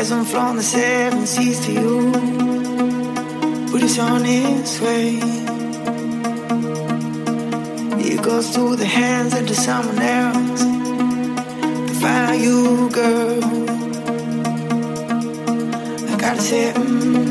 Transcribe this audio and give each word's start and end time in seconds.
As 0.00 0.12
I'm 0.12 0.24
from 0.24 0.54
the 0.58 0.62
seven 0.62 1.26
seas 1.26 1.58
to 1.66 1.72
you, 1.72 2.12
but 3.72 3.82
it's 3.82 3.98
on 3.98 4.22
its 4.24 4.80
way. 4.80 5.18
It 8.06 8.22
goes 8.22 8.48
through 8.54 8.76
the 8.76 8.86
hands 8.86 9.34
of 9.34 9.50
someone 9.56 9.98
else 9.98 10.62
to 11.88 11.94
find 12.00 12.40
you, 12.40 12.88
girl. 12.90 13.42
I 16.12 16.16
gotta 16.16 16.42
say, 16.42 16.72
mm. 16.76 17.27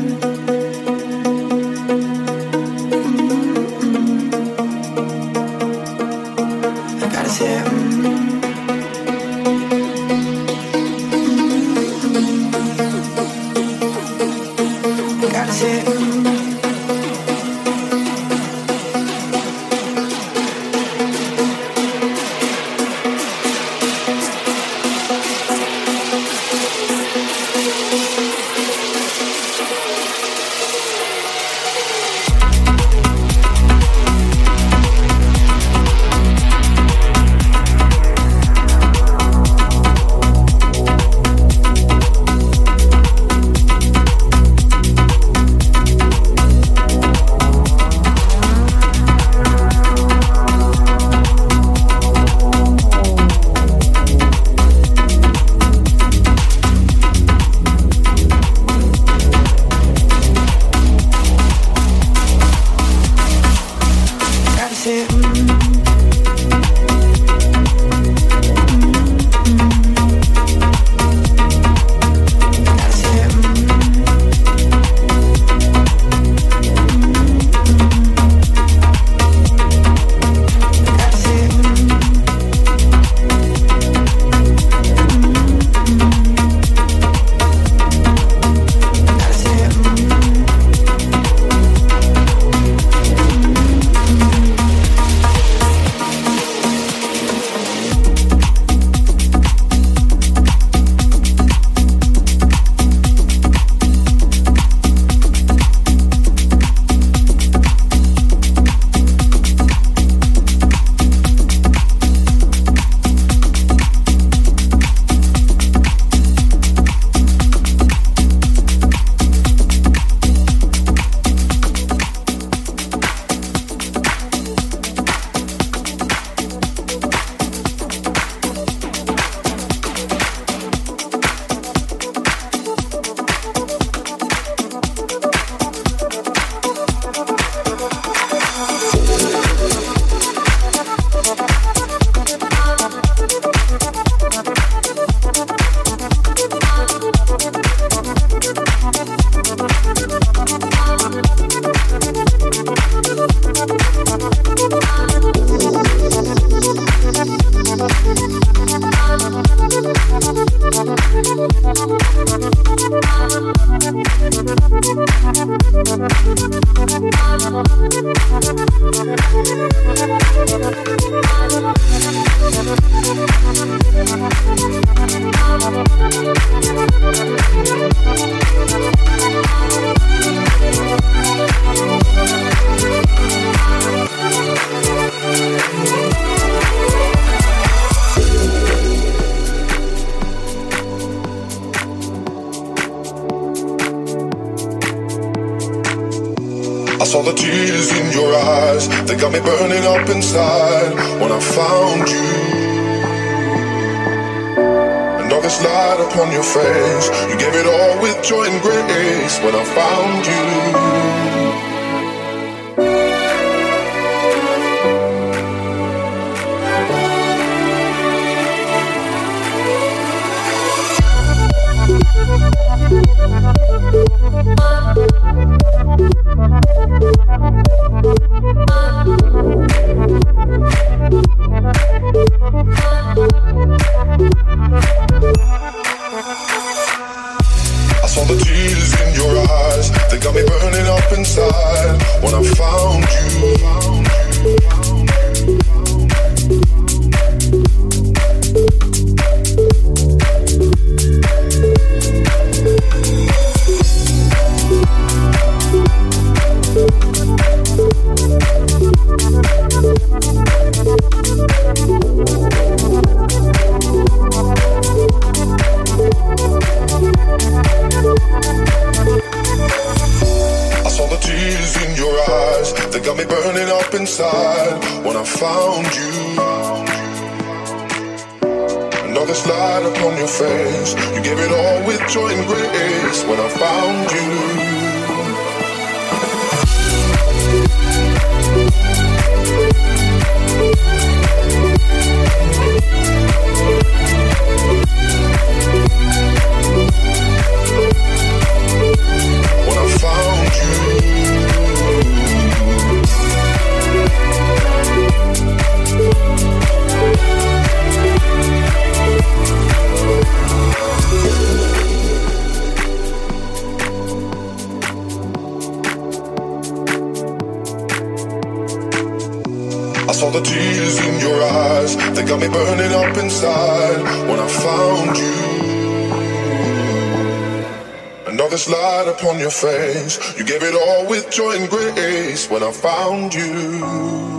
You 329.60 330.44
gave 330.44 330.62
it 330.62 330.74
all 330.74 331.08
with 331.08 331.30
joy 331.30 331.56
and 331.56 331.68
grace 331.68 332.48
when 332.48 332.62
I 332.62 332.70
found 332.70 333.34
you. 333.34 334.37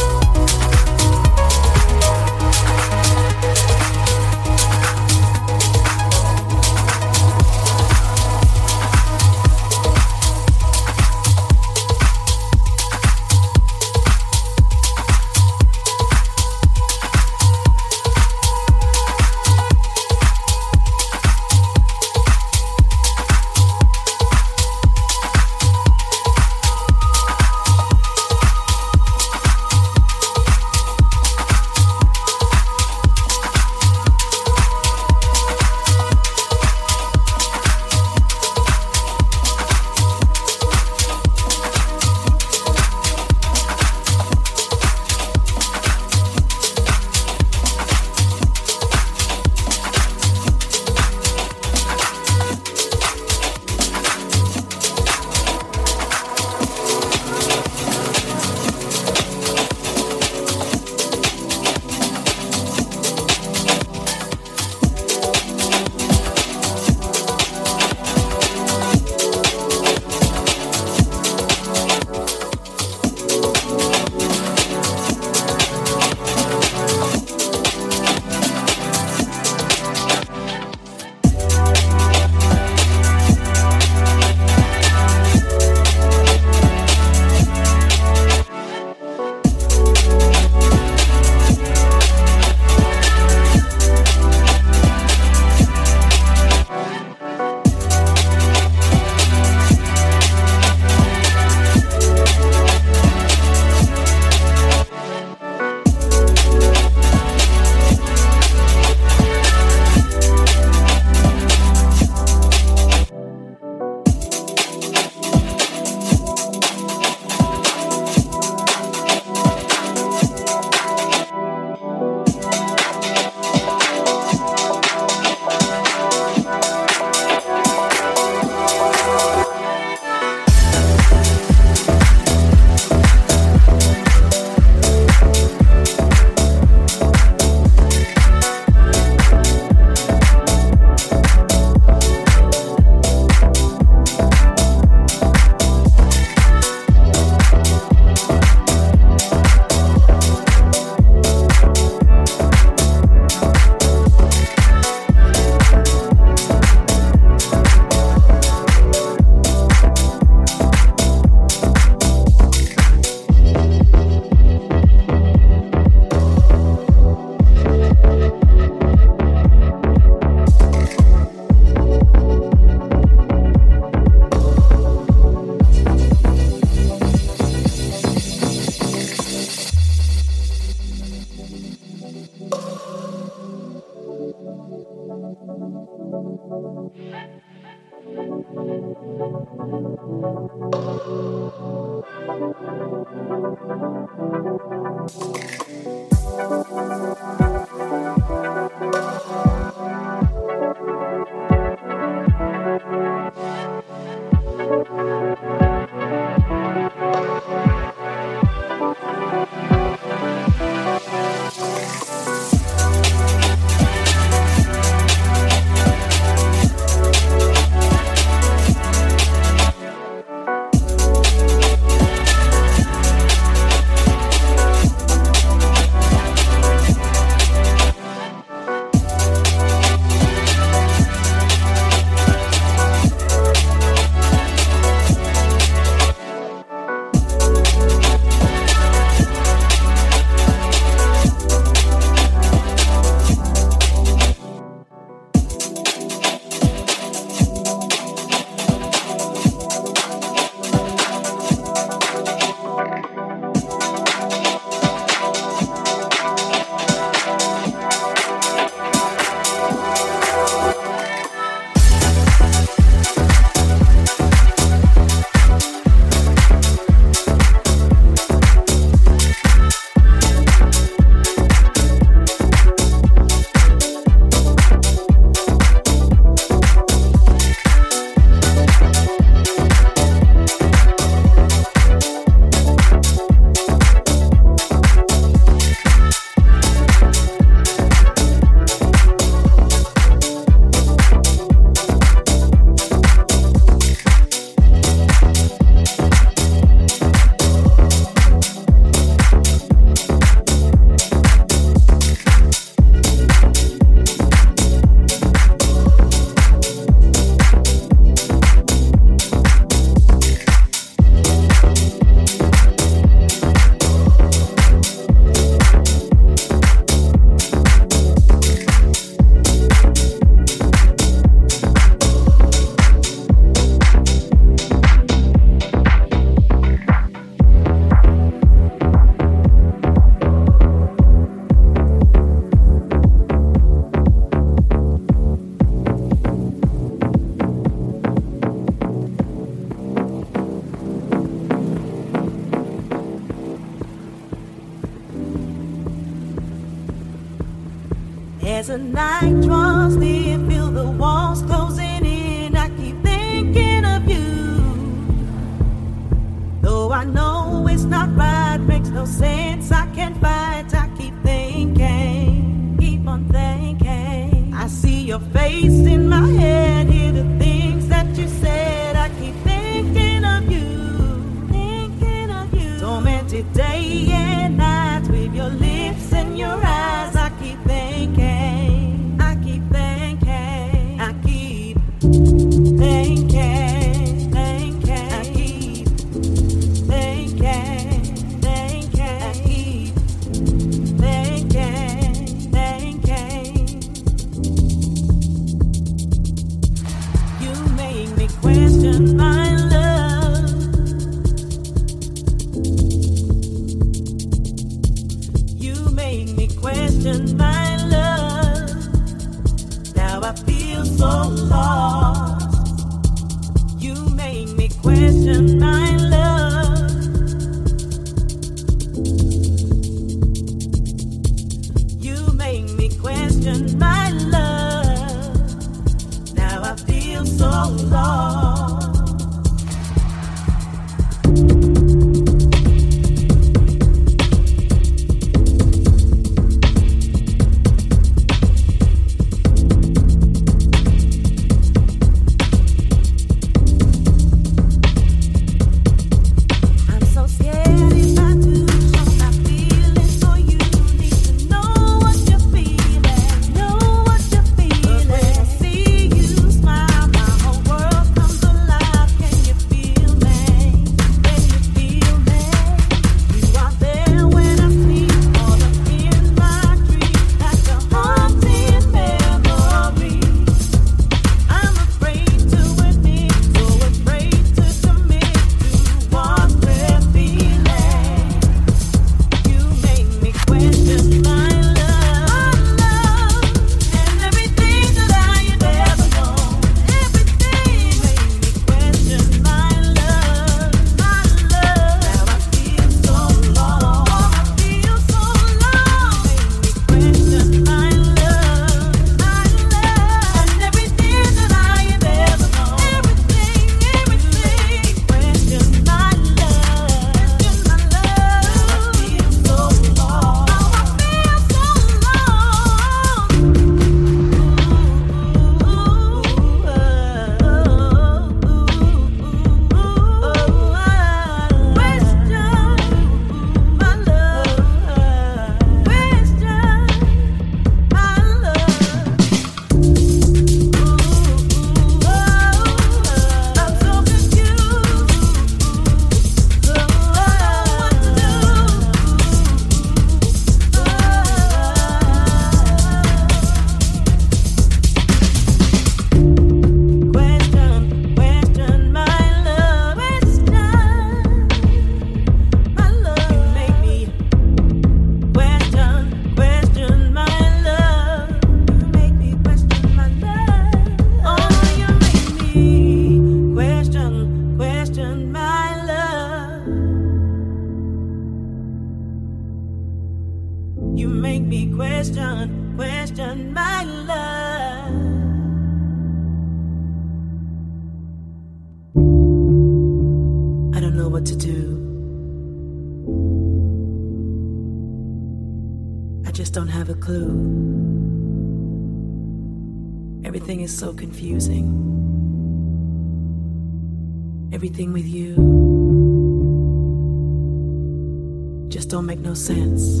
just 598.86 598.92
don't 598.92 599.06
make 599.06 599.18
no 599.18 599.34
sense. 599.34 600.00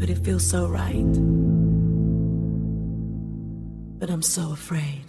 But 0.00 0.08
it 0.08 0.24
feels 0.24 0.46
so 0.46 0.66
right. 0.66 1.12
But 3.98 4.08
I'm 4.08 4.22
so 4.22 4.52
afraid. 4.52 5.02